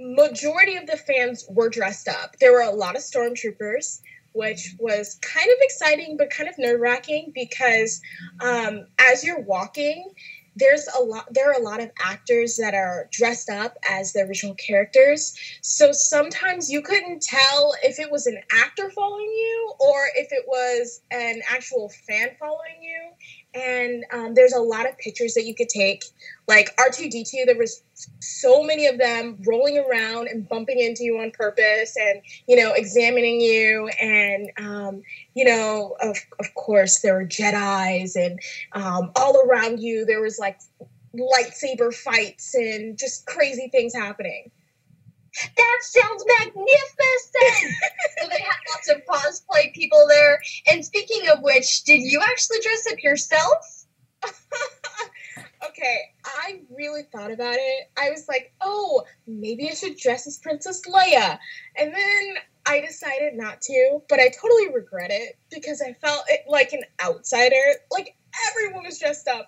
[0.00, 2.36] majority of the fans were dressed up.
[2.38, 4.00] There were a lot of stormtroopers,
[4.32, 8.00] which was kind of exciting but kind of nerve wracking because
[8.40, 10.10] um, as you're walking,
[10.58, 14.20] there's a lot there are a lot of actors that are dressed up as the
[14.20, 15.34] original characters.
[15.62, 20.44] So sometimes you couldn't tell if it was an actor following you or if it
[20.46, 23.10] was an actual fan following you
[23.58, 26.04] and um, there's a lot of pictures that you could take
[26.46, 27.82] like r2d2 there was
[28.20, 32.72] so many of them rolling around and bumping into you on purpose and you know
[32.72, 33.88] examining you.
[34.00, 35.02] And um,
[35.34, 38.38] you know of, of course there were jedis and
[38.72, 40.60] um, all around you there was like
[41.14, 44.50] lightsaber fights and just crazy things happening
[45.56, 47.74] that sounds magnificent!
[48.18, 50.40] so they had lots of cosplay people there.
[50.66, 53.84] And speaking of which, did you actually dress up yourself?
[55.68, 57.90] okay, I really thought about it.
[57.98, 61.38] I was like, oh, maybe I should dress as Princess Leia.
[61.76, 62.34] And then
[62.66, 66.82] I decided not to, but I totally regret it because I felt it like an
[67.02, 67.56] outsider.
[67.90, 68.14] Like
[68.50, 69.46] everyone was dressed up.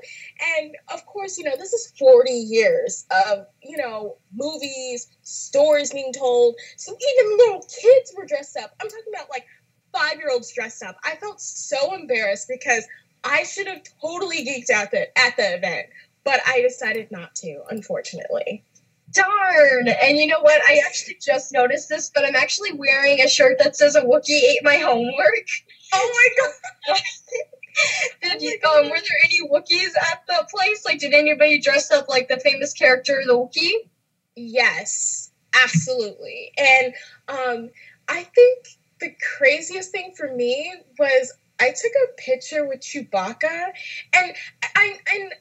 [0.58, 6.12] And of course, you know, this is 40 years of, you know, movies, stories being
[6.12, 6.56] told.
[6.76, 8.74] So even little kids were dressed up.
[8.80, 9.46] I'm talking about like
[9.92, 10.96] five year olds dressed up.
[11.04, 12.86] I felt so embarrassed because
[13.24, 15.88] I should have totally geeked out the, at the event,
[16.24, 18.64] but I decided not to, unfortunately.
[19.12, 19.88] Darn!
[19.88, 20.60] And you know what?
[20.68, 24.40] I actually just noticed this, but I'm actually wearing a shirt that says a Wookiee
[24.40, 25.46] ate my homework.
[25.92, 26.44] Oh my
[26.94, 27.00] god!
[28.22, 30.84] did you, um, were there any Wookiees at the place?
[30.84, 33.88] Like, did anybody dress up like the famous character, the Wookiee?
[34.36, 36.52] Yes, absolutely.
[36.56, 36.94] And
[37.28, 37.70] um,
[38.08, 38.66] I think
[39.00, 43.72] the craziest thing for me was I took a picture with Chewbacca,
[44.14, 44.32] and
[44.74, 45.34] I and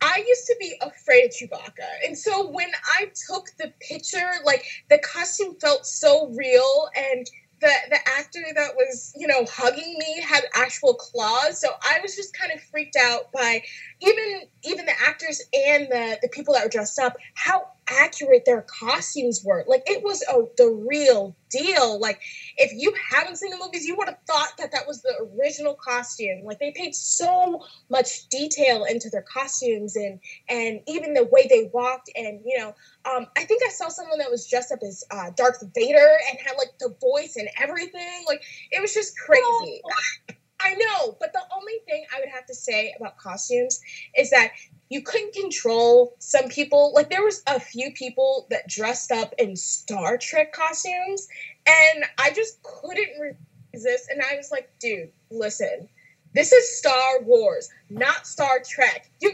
[0.00, 2.06] I used to be afraid of Chewbacca.
[2.06, 7.26] And so when I took the picture, like the costume felt so real and
[7.66, 11.60] the the actor that was you know hugging me had actual claws.
[11.60, 13.62] So i was just kind of freaked out by
[14.00, 18.62] even even the actors and the the people that were dressed up how accurate their
[18.62, 22.20] costumes were like it was a, the real deal like
[22.56, 25.74] if you haven't seen the movies you would have thought that that was the original
[25.74, 30.18] costume like they paid so much detail into their costumes and
[30.48, 32.74] and even the way they walked and you know
[33.06, 36.38] um, I think I saw someone that was dressed up as uh, Darth Vader and
[36.40, 38.24] had like the voice and everything.
[38.26, 39.42] Like it was just crazy.
[39.84, 40.34] Oh.
[40.58, 43.80] I know, but the only thing I would have to say about costumes
[44.16, 44.52] is that
[44.88, 46.92] you couldn't control some people.
[46.94, 51.28] Like there was a few people that dressed up in Star Trek costumes,
[51.66, 53.36] and I just couldn't
[53.72, 54.10] resist.
[54.10, 55.88] And I was like, dude, listen,
[56.34, 59.10] this is Star Wars, not Star Trek.
[59.20, 59.30] You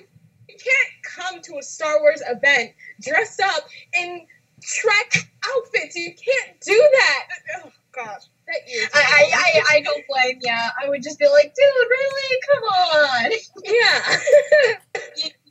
[0.48, 4.26] you can't come to a Star Wars event dressed up in
[4.62, 5.96] Trek outfits.
[5.96, 7.28] You can't do that.
[7.54, 8.22] Uh, oh gosh.
[8.94, 10.52] I, I, I, I don't blame you.
[10.52, 12.40] I would just be like, dude, really?
[12.52, 13.30] Come on.
[13.64, 15.28] Yeah.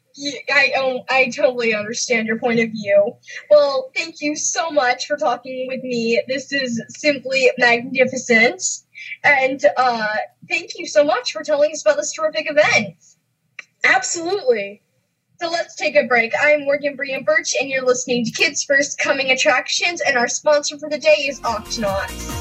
[0.53, 3.13] I um, I totally understand your point of view.
[3.49, 6.22] Well, thank you so much for talking with me.
[6.28, 8.63] This is simply magnificent,
[9.24, 10.15] and uh,
[10.49, 12.95] thank you so much for telling us about this terrific event.
[13.84, 14.82] Absolutely.
[15.39, 16.34] So let's take a break.
[16.39, 20.78] I'm Morgan Brian Birch, and you're listening to Kids First Coming Attractions, and our sponsor
[20.78, 22.40] for the day is Octonauts.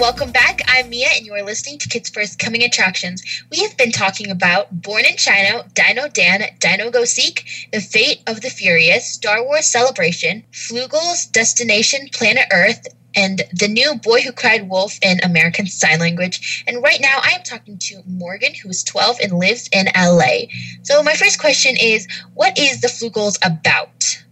[0.00, 0.62] Welcome back.
[0.66, 3.22] I'm Mia, and you are listening to Kids First Coming Attractions.
[3.50, 8.22] We have been talking about Born in China, Dino Dan, Dino Go Seek, The Fate
[8.26, 14.32] of the Furious, Star Wars Celebration, Floogals, Destination Planet Earth, and the new Boy Who
[14.32, 16.64] Cried Wolf in American Sign Language.
[16.66, 20.46] And right now, I am talking to Morgan, who is 12 and lives in LA.
[20.82, 24.24] So, my first question is What is the Floogals about?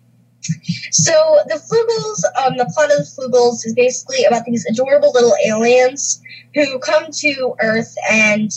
[1.01, 5.35] So the Floogals, um, the plot of the Floogals is basically about these adorable little
[5.47, 6.21] aliens
[6.55, 8.51] who come to Earth and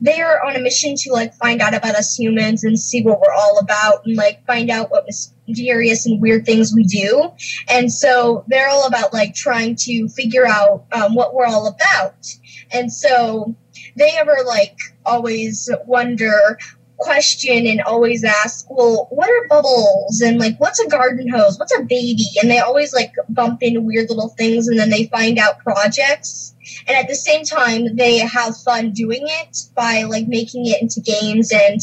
[0.00, 3.20] they are on a mission to like find out about us humans and see what
[3.20, 5.08] we're all about and like find out what
[5.48, 7.32] mysterious and weird things we do.
[7.68, 12.32] And so they're all about like trying to figure out um, what we're all about.
[12.70, 13.56] And so
[13.96, 16.58] they ever like always wonder
[16.98, 20.20] question and always ask, well, what are bubbles?
[20.20, 21.58] And like, what's a garden hose?
[21.58, 22.26] What's a baby?
[22.40, 26.54] And they always like bump into weird little things and then they find out projects.
[26.86, 31.00] And at the same time, they have fun doing it by like making it into
[31.00, 31.80] games and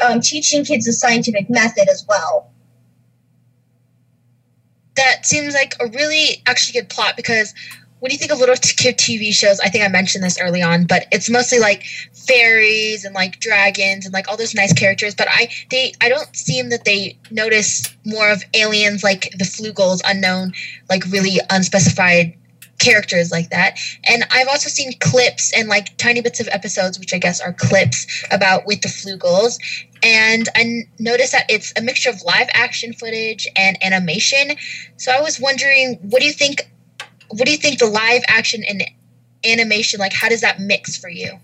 [0.00, 2.50] um, teaching kids the scientific method as well.
[4.96, 7.54] That seems like a really actually good plot because
[8.00, 10.84] when you think of little kid TV shows, I think I mentioned this early on,
[10.84, 15.14] but it's mostly like fairies and like dragons and like all those nice characters.
[15.14, 20.00] But I they I don't seem that they notice more of aliens like the Floogals,
[20.04, 20.52] unknown,
[20.88, 22.34] like really unspecified
[22.78, 23.78] characters like that.
[24.08, 27.52] And I've also seen clips and like tiny bits of episodes, which I guess are
[27.52, 29.58] clips about with the Floogals.
[30.02, 34.56] And I noticed that it's a mixture of live action footage and animation.
[34.96, 36.70] So I was wondering, what do you think
[37.30, 38.82] what do you think the live action and
[39.44, 41.38] animation like how does that mix for you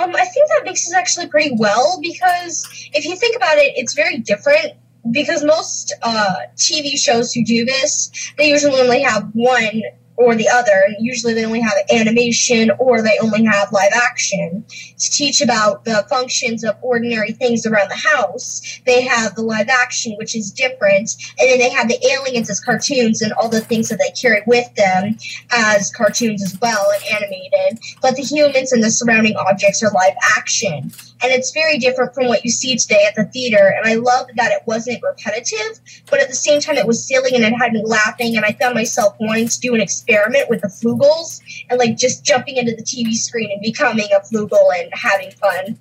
[0.00, 3.94] um, I think that mixes actually pretty well because if you think about it, it's
[3.94, 4.74] very different.
[5.10, 9.82] Because most uh, TV shows who do this, they usually only have one
[10.18, 10.88] or the other.
[10.98, 14.64] Usually they only have animation or they only have live action.
[14.98, 19.68] To teach about the functions of ordinary things around the house, they have the live
[19.68, 23.60] action, which is different, and then they have the aliens as cartoons and all the
[23.60, 25.16] things that they carry with them
[25.52, 27.78] as cartoons as well and animated.
[28.02, 30.92] But the humans and the surrounding objects are live action
[31.22, 33.74] and it's very different from what you see today at the theater.
[33.76, 37.34] And I love that it wasn't repetitive, but at the same time, it was silly
[37.34, 38.36] and it had me laughing.
[38.36, 42.24] And I found myself wanting to do an experiment with the Floogals and like just
[42.24, 45.78] jumping into the TV screen and becoming a Floogal and having fun.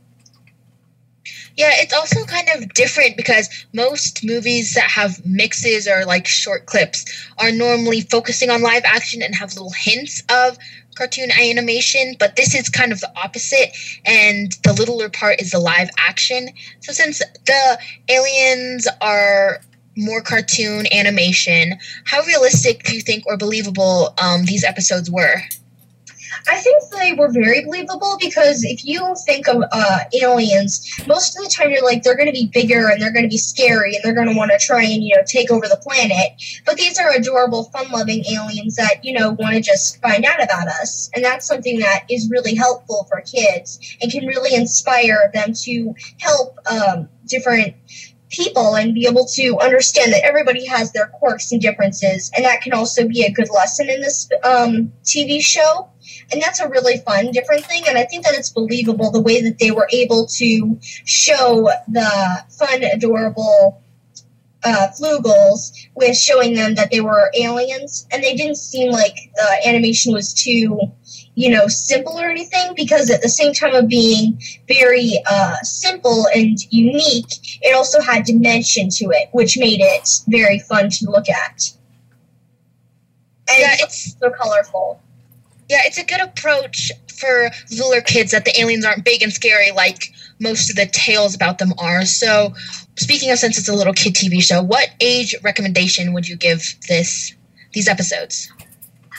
[1.55, 6.67] Yeah, it's also kind of different because most movies that have mixes or like short
[6.67, 7.05] clips
[7.39, 10.57] are normally focusing on live action and have little hints of
[10.95, 13.69] cartoon animation, but this is kind of the opposite,
[14.05, 16.49] and the littler part is the live action.
[16.81, 19.61] So since the aliens are
[19.97, 25.41] more cartoon animation, how realistic do you think or believable um, these episodes were?
[26.49, 31.43] I think they were very believable because if you think of uh, aliens, most of
[31.43, 33.95] the time you're like they're going to be bigger and they're going to be scary
[33.95, 36.31] and they're going to want to try and you know take over the planet.
[36.65, 40.67] But these are adorable, fun-loving aliens that you know want to just find out about
[40.67, 45.53] us, and that's something that is really helpful for kids and can really inspire them
[45.63, 47.75] to help um, different
[48.29, 52.61] people and be able to understand that everybody has their quirks and differences and that
[52.61, 55.89] can also be a good lesson in this um, tv show
[56.31, 57.83] and that's a really fun, different thing.
[57.87, 62.43] And I think that it's believable the way that they were able to show the
[62.49, 63.81] fun, adorable
[64.63, 68.07] uh, Floogals with showing them that they were aliens.
[68.11, 70.79] And they didn't seem like the animation was too,
[71.37, 76.25] you know, simple or anything because at the same time of being very uh, simple
[76.33, 81.29] and unique, it also had dimension to it, which made it very fun to look
[81.29, 81.71] at.
[83.47, 84.99] And yeah, it's so colorful.
[85.69, 89.69] Yeah, it's a good approach for littler kids that the aliens aren't big and scary
[89.71, 92.03] like most of the tales about them are.
[92.03, 92.55] So,
[92.95, 96.75] speaking of since it's a little kid TV show, what age recommendation would you give
[96.87, 97.35] this
[97.73, 98.51] these episodes?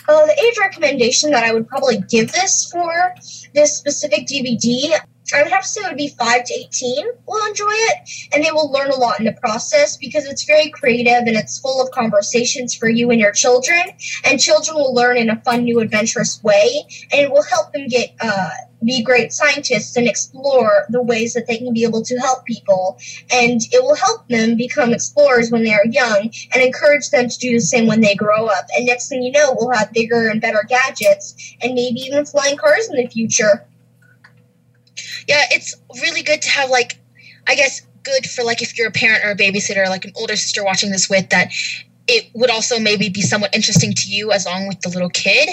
[0.09, 3.15] Uh, the age recommendation that I would probably give this for
[3.55, 4.99] this specific DVD
[5.35, 8.43] I would have to say it would be 5 to 18 will enjoy it, and
[8.43, 11.83] they will learn a lot in the process because it's very creative and it's full
[11.83, 13.83] of conversations for you and your children.
[14.25, 17.89] And children will learn in a fun, new, adventurous way, and it will help them
[17.89, 18.51] get uh,
[18.85, 22.99] be great scientists and explore the ways that they can be able to help people.
[23.33, 27.39] And it will help them become explorers when they are young and encourage them to
[27.39, 28.67] do the same when they grow up.
[28.77, 32.57] And next thing you know, we'll have bigger and better gadgets and maybe even flying
[32.57, 33.67] cars in the future
[35.29, 36.99] yeah, it's really good to have like,
[37.47, 40.35] I guess, good for like if you're a parent or a babysitter, like an older
[40.35, 41.53] sister watching this with that.
[42.07, 45.51] It would also maybe be somewhat interesting to you as long with the little kid.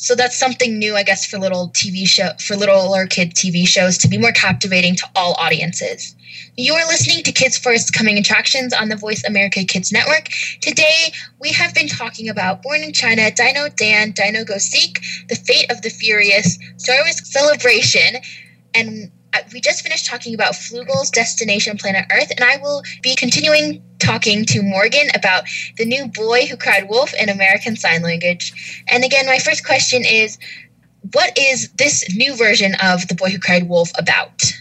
[0.00, 3.68] So that's something new, I guess, for little TV show for little or kid TV
[3.68, 6.16] shows to be more captivating to all audiences.
[6.56, 10.30] You're listening to Kids First Coming Attractions on the Voice America Kids Network.
[10.62, 15.34] Today, we have been talking about Born in China, Dino Dan, Dino Go Seek, The
[15.34, 18.22] Fate of the Furious, Star Wars Celebration,
[18.74, 23.14] and Uh, we just finished talking about Floogal's Destination Planet Earth, and I will be
[23.14, 25.44] continuing talking to Morgan about
[25.76, 28.84] the new boy who cried wolf in American Sign Language.
[28.88, 30.38] And again, my first question is
[31.12, 34.52] what is this new version of The Boy Who Cried Wolf about?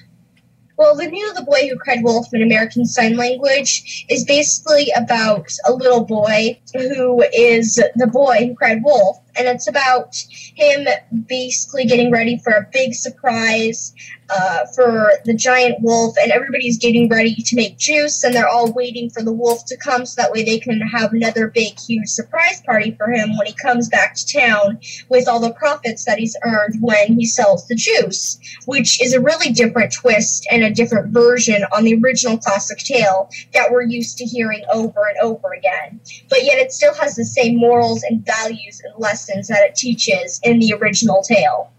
[0.78, 5.51] Well, the new The Boy Who Cried Wolf in American Sign Language is basically about
[5.67, 9.17] a little boy who is the boy who cried wolf.
[9.40, 10.22] And it's about
[10.56, 10.86] him
[11.28, 13.94] basically getting ready for a big surprise
[14.30, 18.72] uh, for the giant wolf, and everybody's getting ready to make juice, and they're all
[18.74, 22.08] waiting for the wolf to come so that way they can have another big, huge
[22.08, 24.80] surprise party for him when he comes back to town
[25.10, 29.22] with all the profits that he's earned when he sells the juice, which is a
[29.22, 34.18] really different twist and a different version on the original classic tale that we're used
[34.18, 36.00] to hearing over and over again.
[36.30, 40.40] But yet it still has the same morals and values and lessons that it teaches
[40.44, 41.72] in the original tale.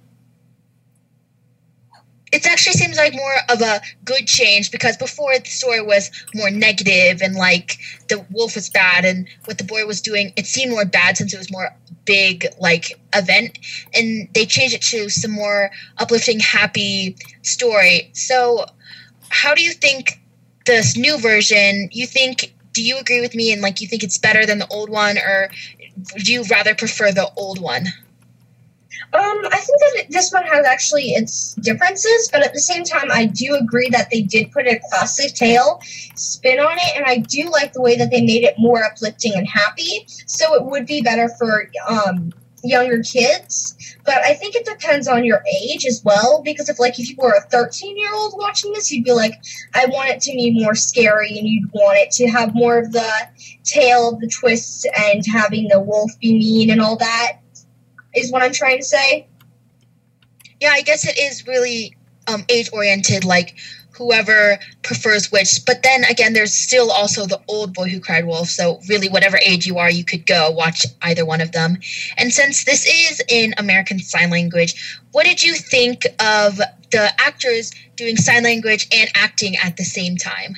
[2.33, 6.51] It actually seems like more of a good change because before the story was more
[6.51, 7.77] negative and like
[8.09, 11.35] the wolf was bad and what the boy was doing it seemed more bad since
[11.35, 11.75] it was more
[12.05, 13.59] big like event.
[13.95, 18.11] And they changed it to some more uplifting happy story.
[18.13, 18.67] So
[19.29, 20.21] how do you think
[20.67, 24.19] this new version you think do you agree with me and like you think it's
[24.19, 25.51] better than the old one or
[26.25, 27.87] do you rather prefer the old one
[29.13, 33.11] um, I think that this one has actually its differences, but at the same time,
[33.11, 35.81] I do agree that they did put a classic tale
[36.15, 39.33] spin on it, and I do like the way that they made it more uplifting
[39.35, 40.07] and happy.
[40.27, 42.33] So it would be better for um,
[42.63, 46.43] younger kids, but I think it depends on your age as well.
[46.43, 49.35] Because if, like, if you were a 13 year old watching this, you'd be like,
[49.75, 52.93] I want it to be more scary, and you'd want it to have more of
[52.93, 53.13] the
[53.65, 57.39] tale of the twists and having the wolf be mean and all that
[58.15, 59.27] is what I'm trying to say.
[60.61, 61.97] Yeah, I guess it is really
[62.27, 63.57] um, age oriented, like
[64.01, 65.63] whoever prefers which.
[65.67, 68.49] But then again, there's still also the old boy who cried wolf.
[68.49, 71.77] So really, whatever age you are, you could go watch either one of them.
[72.17, 76.57] And since this is in American Sign Language, what did you think of
[76.91, 80.57] the actors doing sign language and acting at the same time?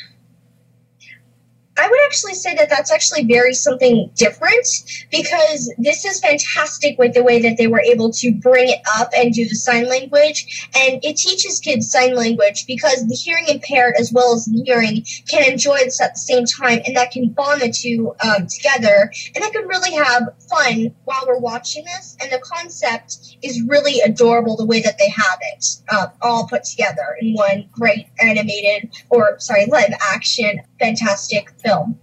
[1.78, 4.66] I would actually say that that's actually very something different
[5.10, 9.10] because this is fantastic with the way that they were able to bring it up
[9.16, 10.68] and do the sign language.
[10.76, 15.04] And it teaches kids sign language because the hearing impaired as well as the hearing
[15.30, 19.10] can enjoy this at the same time and that can bond the two um, together.
[19.34, 22.18] And they can really have fun while we're watching this.
[22.20, 26.64] And the concept is really adorable the way that they have it uh, all put
[26.64, 31.98] together in one great animated or, sorry, live action fantastic film.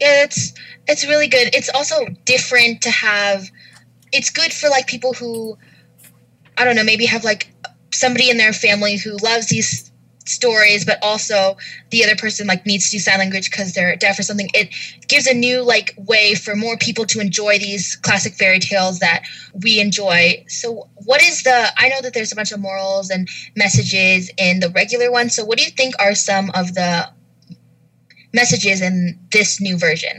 [0.00, 0.52] Yeah, it's
[0.86, 1.54] it's really good.
[1.54, 3.50] It's also different to have.
[4.12, 5.58] It's good for like people who,
[6.56, 7.52] I don't know, maybe have like
[7.92, 9.90] somebody in their family who loves these
[10.26, 11.56] stories, but also
[11.90, 14.48] the other person like needs to do sign language because they're deaf or something.
[14.54, 14.74] It
[15.08, 19.24] gives a new like way for more people to enjoy these classic fairy tales that
[19.62, 20.44] we enjoy.
[20.48, 21.68] So, what is the?
[21.76, 25.30] I know that there's a bunch of morals and messages in the regular one.
[25.30, 27.08] So, what do you think are some of the
[28.34, 30.18] messages in this new version?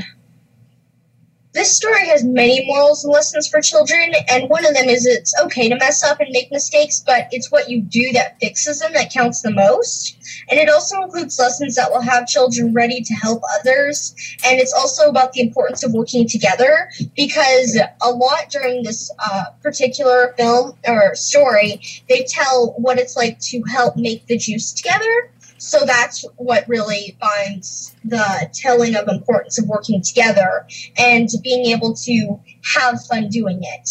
[1.55, 5.33] This story has many morals and lessons for children, and one of them is it's
[5.43, 8.91] okay to mess up and make mistakes, but it's what you do that fixes them
[8.91, 10.17] that counts the most.
[10.51, 14.13] And it also includes lessons that will have children ready to help others,
[14.45, 19.45] and it's also about the importance of working together because a lot during this uh,
[19.63, 25.31] particular film or story, they tell what it's like to help make the juice together
[25.65, 31.95] so that's what really binds the telling of importance of working together and being able
[31.95, 32.39] to
[32.75, 33.89] have fun doing it.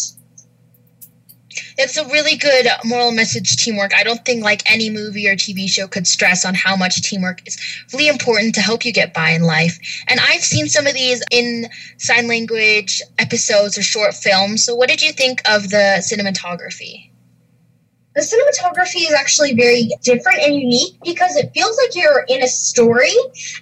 [1.77, 3.93] It's a really good moral message teamwork.
[3.93, 7.45] I don't think like any movie or TV show could stress on how much teamwork
[7.45, 7.57] is
[7.91, 9.77] really important to help you get by in life.
[10.07, 11.67] And I've seen some of these in
[11.97, 14.63] sign language episodes or short films.
[14.63, 17.11] So what did you think of the cinematography?
[18.15, 22.47] The cinematography is actually very different and unique because it feels like you're in a
[22.47, 23.13] story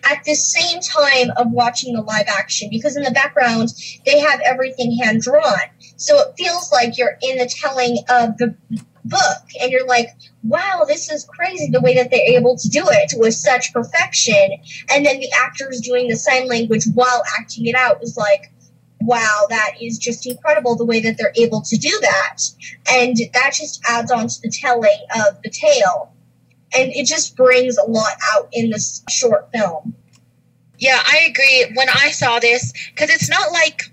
[0.10, 3.70] at the same time of watching the live action because in the background
[4.06, 5.60] they have everything hand drawn
[5.98, 8.56] so it feels like you're in the telling of the
[9.06, 10.08] book and you're like
[10.44, 11.70] wow this is crazy.
[11.70, 14.52] The way that they're able to do it with such perfection.
[14.90, 18.52] And then the actors doing the sign language while acting it out was like
[19.06, 22.38] wow, that is just incredible the way that they're able to do that.
[22.92, 26.14] And that just adds on to the telling of the tale.
[26.76, 29.96] And it just brings a lot out in this short film.
[30.80, 31.72] Yeah, I agree.
[31.76, 33.92] When I saw this, because it's not like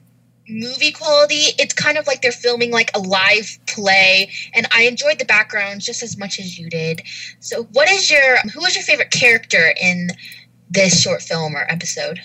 [0.49, 4.31] movie quality, it's kind of like they're filming like a live play.
[4.55, 7.03] And I enjoyed the backgrounds just as much as you did.
[7.39, 10.09] So, what is your, who is your favorite character in
[10.71, 12.21] this short film or episode?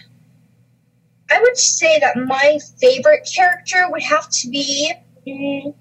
[1.29, 4.93] I would say that my favorite character would have to be.
[5.27, 5.73] Mm,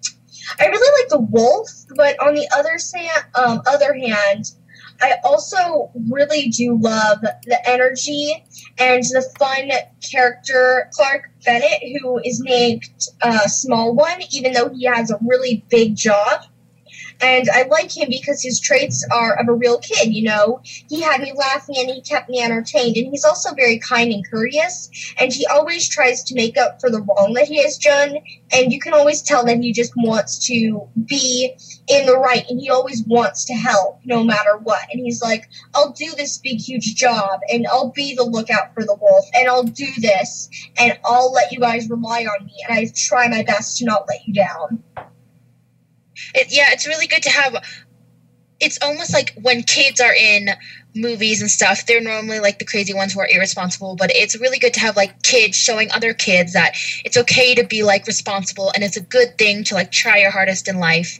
[0.58, 4.52] I really like the wolf, but on the other, sa- um, other hand,
[5.00, 8.44] I also really do love the energy
[8.78, 9.70] and the fun
[10.00, 12.84] character Clark Bennett, who is named
[13.22, 16.44] uh, Small One, even though he has a really big job.
[17.20, 20.60] And I like him because his traits are of a real kid, you know.
[20.64, 22.96] He had me laughing and he kept me entertained.
[22.96, 24.90] And he's also very kind and courteous.
[25.18, 28.18] And he always tries to make up for the wrong that he has done.
[28.52, 31.54] And you can always tell that he just wants to be
[31.88, 32.44] in the right.
[32.48, 34.82] And he always wants to help no matter what.
[34.92, 37.40] And he's like, I'll do this big, huge job.
[37.50, 39.24] And I'll be the lookout for the wolf.
[39.34, 40.48] And I'll do this.
[40.78, 42.54] And I'll let you guys rely on me.
[42.68, 44.82] And I try my best to not let you down.
[46.34, 47.56] It, yeah, it's really good to have.
[48.60, 50.48] It's almost like when kids are in
[50.94, 54.58] movies and stuff, they're normally like the crazy ones who are irresponsible, but it's really
[54.58, 58.70] good to have like kids showing other kids that it's okay to be like responsible
[58.74, 61.18] and it's a good thing to like try your hardest in life.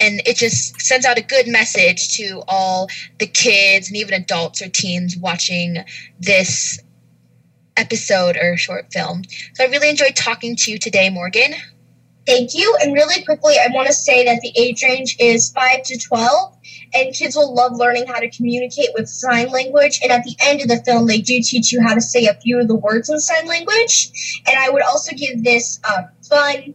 [0.00, 4.62] And it just sends out a good message to all the kids and even adults
[4.62, 5.78] or teens watching
[6.18, 6.80] this
[7.76, 9.22] episode or short film.
[9.54, 11.54] So I really enjoyed talking to you today, Morgan.
[12.26, 12.76] Thank you.
[12.82, 16.56] And really quickly, I want to say that the age range is 5 to 12,
[16.94, 20.00] and kids will love learning how to communicate with sign language.
[20.02, 22.34] And at the end of the film, they do teach you how to say a
[22.34, 24.42] few of the words in sign language.
[24.46, 26.74] And I would also give this uh, fun,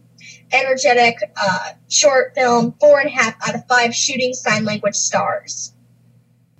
[0.52, 5.72] energetic uh, short film four and a half out of five shooting sign language stars.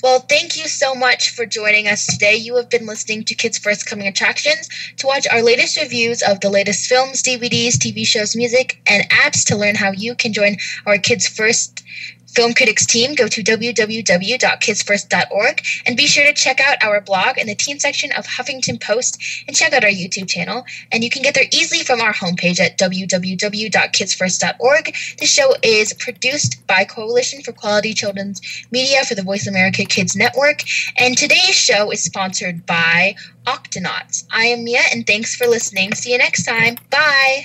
[0.07, 2.37] Well, thank you so much for joining us today.
[2.37, 4.69] You have been listening to Kids First Coming Attractions.
[4.99, 9.45] To watch our latest reviews of the latest films, DVDs, TV shows, music, and apps
[9.47, 11.83] to learn how you can join our Kids First
[12.37, 17.47] Film Critics team, go to www.kidsfirst.org and be sure to check out our blog in
[17.47, 19.19] the teen section of Huffington Post
[19.49, 20.67] and check out our YouTube channel.
[20.93, 24.95] And you can get there easily from our homepage at www.kidsfirst.org.
[25.19, 30.15] The show is produced by Coalition for Quality Children's Media for the Voice America Kids
[30.15, 30.61] Network.
[30.99, 33.15] And today's show is sponsored by
[33.47, 34.27] Octonauts.
[34.31, 35.95] I am Mia, and thanks for listening.
[35.95, 36.77] See you next time.
[36.91, 37.45] Bye.